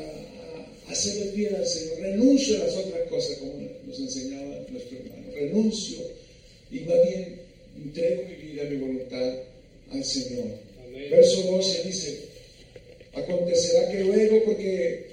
[0.88, 2.00] a, a serle fiel al Señor.
[2.00, 3.54] Renuncio a las otras cosas, como
[3.86, 5.32] nos enseñaba nuestro hermano.
[5.34, 5.98] Renuncio.
[6.70, 7.40] Y más bien
[7.84, 9.34] entrego mi vida, mi voluntad
[9.90, 10.46] al Señor.
[10.84, 11.10] Amén.
[11.10, 12.18] Verso 12 dice,
[13.14, 15.12] acontecerá que luego, porque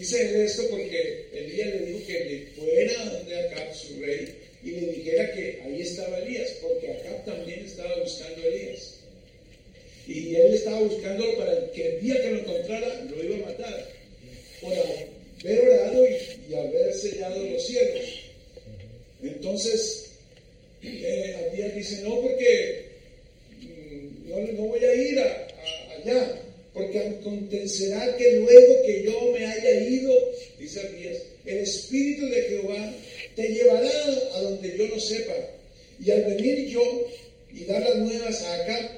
[0.00, 4.34] Dice esto porque Elías le dijo que le fuera de Acab, su rey,
[4.64, 8.99] y le dijera que ahí estaba Elías, porque Acab también estaba buscando a Elías.
[10.06, 13.88] Y él estaba buscando para que el día que lo encontrara lo iba a matar.
[14.60, 18.04] Por haber orado y, haber sellado los cielos.
[19.22, 20.10] Entonces,
[20.82, 22.86] eh, dice, no, porque
[23.60, 26.42] mm, no, no voy a ir allá,
[26.72, 30.12] porque acontecerá que luego que yo me haya ido,
[30.58, 32.94] dice Abías, el Espíritu de Jehová
[33.34, 33.90] te llevará
[34.34, 35.34] a donde yo no sepa.
[36.04, 37.06] Y al venir yo
[37.52, 38.90] y dar las nuevas a Acab,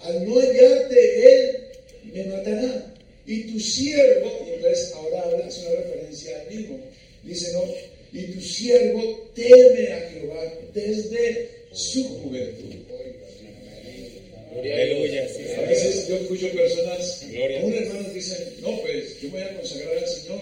[0.00, 1.56] al no hallarte él,
[2.12, 2.94] me matará.
[3.26, 6.78] Y tu siervo, y entonces ahora habla, hace una referencia al mismo,
[7.22, 7.62] dice, no,
[8.12, 12.74] y tu siervo teme a Jehová desde su juventud.
[14.56, 15.28] Aleluya.
[15.28, 17.22] Sí, A veces yo escucho personas,
[17.60, 20.40] aún hermanos dicen, no, pues yo me voy a consagrar al Señor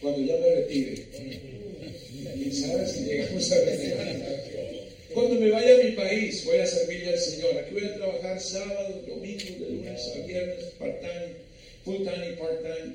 [0.00, 1.02] cuando ya me retire.
[2.34, 4.65] Y sabes si llegamos a retirar.
[6.26, 7.56] Voy a servirle al Señor.
[7.56, 11.34] Aquí voy a trabajar sábado, domingo, de lunes a viernes, part-time,
[11.84, 12.94] full-time y part-time.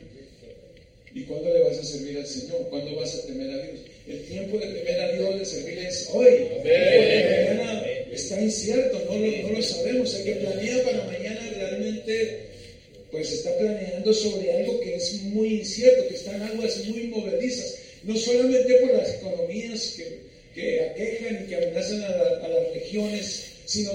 [1.14, 2.68] ¿Y cuándo le vas a servir al Señor?
[2.70, 3.80] ¿Cuándo vas a temer a Dios?
[4.08, 6.48] El tiempo de temer a Dios, de servirle es hoy.
[6.56, 10.14] Porque mañana está incierto, no lo, no lo sabemos.
[10.14, 12.40] El que planea para mañana realmente,
[13.12, 17.78] pues está planeando sobre algo que es muy incierto, que está en aguas muy movedizas.
[18.04, 22.74] No solamente por las economías que, que aquejan y que amenazan a, la- a las
[22.74, 23.92] regiones, sino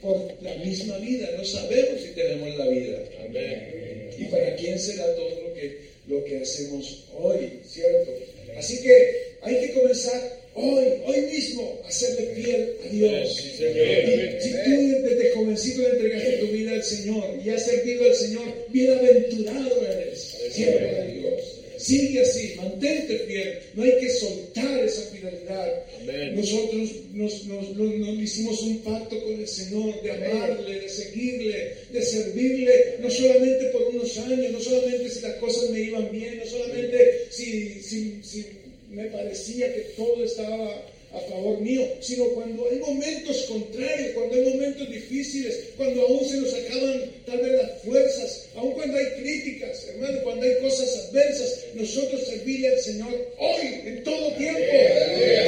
[0.00, 1.28] por la misma vida.
[1.36, 2.98] No sabemos si tenemos la vida.
[3.24, 4.10] Amén.
[4.18, 5.78] ¿Y para quién será todo lo que,
[6.08, 8.10] lo que hacemos hoy, cierto?
[8.56, 13.36] Así que hay que comenzar hoy, hoy mismo, a serle fiel a Dios.
[13.36, 13.86] Sí, Señor.
[13.86, 18.14] Y si tú desde jovencito le entregaste tu vida al Señor y has servido al
[18.14, 21.57] Señor, bienaventurado eres, siervo de Dios.
[21.78, 25.82] Sigue así, mantente fiel, no hay que soltar esa fidelidad.
[26.02, 26.34] Amén.
[26.36, 31.72] Nosotros nos, nos- nos- nos hicimos un pacto con el Señor de amarle, de seguirle,
[31.92, 36.38] de servirle, no solamente por unos años, no solamente si las cosas me iban bien,
[36.38, 38.46] no solamente si, si, si
[38.90, 44.42] me parecía que todo estaba a favor mío, sino cuando hay momentos contrarios, cuando hay
[44.42, 49.86] momentos difíciles, cuando aún se nos acaban tal vez las fuerzas, aún cuando hay críticas,
[49.88, 54.60] hermano, cuando hay cosas adversas, nosotros servirle al Señor hoy, en todo tiempo,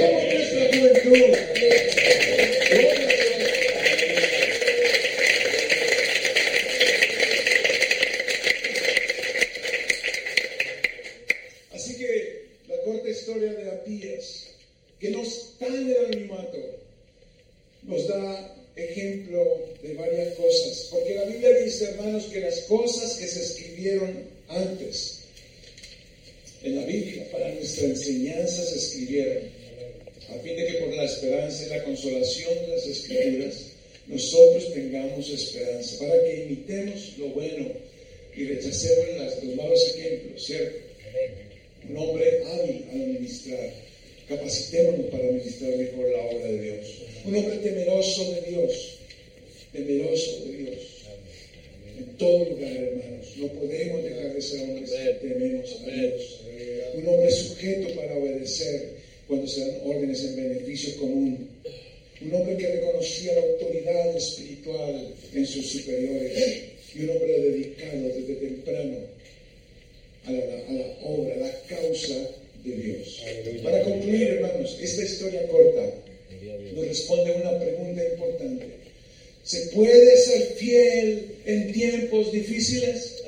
[0.00, 1.36] como nuestra juventud.
[2.70, 3.30] Gloria a Dios.
[11.72, 14.46] Así que la corta historia de Abías,
[14.98, 16.58] que no está en el anonimato,
[17.84, 20.88] nos da ejemplo de varias cosas.
[20.90, 25.20] Porque la Biblia dice, hermanos, que las cosas que se escribieron antes
[26.62, 29.38] en la Biblia para nuestra enseñanza se escribieron,
[30.28, 33.54] a fin de que por la esperanza y la consolación de las escrituras
[34.06, 37.68] nosotros tengamos esperanza, para que imitemos lo bueno
[38.36, 40.78] y rechacemos las- los malos ejemplos, ¿cierto?
[41.88, 43.72] un hombre hábil al ministrar.
[44.28, 46.86] Capacitémonos para ministrar mejor la obra de Dios.
[47.24, 48.98] Un hombre temeroso de Dios.
[49.72, 50.78] Temeroso de Dios.
[51.98, 53.26] En todo lugar, hermanos.
[53.38, 56.40] No podemos dejar de ser hombres que tememos a Dios.
[56.94, 58.90] Un hombre sujeto para obedecer
[59.26, 61.48] cuando se dan órdenes en beneficio común.
[62.20, 65.72] Un hombre que reconocía la autoridad espiritual en sus
[66.94, 68.98] Y un hombre dedicado desde temprano
[70.26, 72.14] a la, a la obra, a la causa
[72.64, 73.22] de Dios.
[73.62, 75.94] Para concluir, hermanos, esta historia corta
[76.74, 78.66] nos responde una pregunta importante.
[79.44, 83.22] ¿Se puede ser fiel en tiempos difíciles?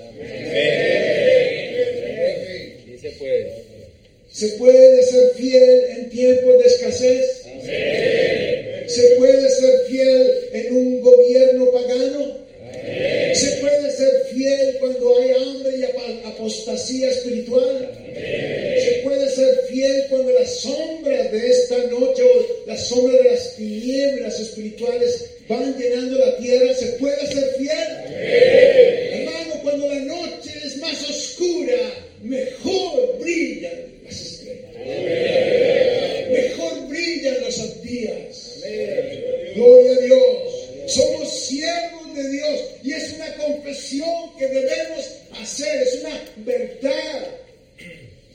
[4.31, 7.43] ¿Se puede ser fiel en tiempos de escasez?
[8.87, 12.42] ¿Se puede ser fiel en un gobierno pagano?
[13.97, 17.91] ¿Se puede ser fiel cuando hay hambre y apostasía espiritual?
[18.15, 23.57] ¿Se puede ser fiel cuando las sombras de esta noche o las sombras de las
[23.57, 26.75] tinieblas espirituales van llenando la tierra?
[26.75, 27.71] ¿Se puede ser fiel?
[29.13, 31.77] Hermano, cuando la noche es más oscura,
[32.23, 33.92] mejor brillan
[44.39, 45.07] que debemos
[45.41, 47.29] hacer, es una verdad.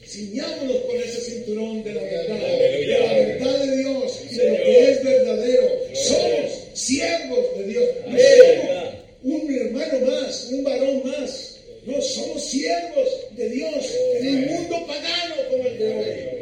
[0.06, 4.92] Ciñámonos con ese cinturón de la verdad, de la verdad de Dios de lo que
[4.92, 5.68] es verdadero.
[5.94, 7.86] Somos siervos de Dios.
[8.06, 8.94] No somos
[9.24, 11.60] un hermano más, un varón más.
[11.86, 13.86] No, somos siervos de Dios
[14.20, 16.37] en un mundo pagano como el de hoy.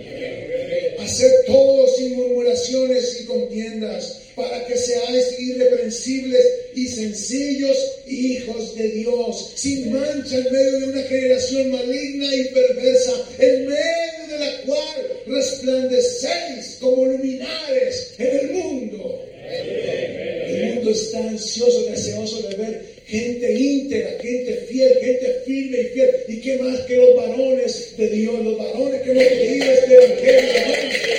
[1.16, 9.54] Hacer todo sin murmuraciones y contiendas, para que seáis irreprensibles y sencillos hijos de Dios,
[9.56, 15.22] sin mancha en medio de una generación maligna y perversa, en medio de la cual
[15.28, 19.26] resplandecéis como luminares en el mundo.
[19.48, 26.10] El mundo está ansioso, deseoso de ver gente íntegra, gente fiel, gente firme y fiel.
[26.28, 31.15] ¿Y qué más que los varones de Dios, los varones que hemos creído este evangelio,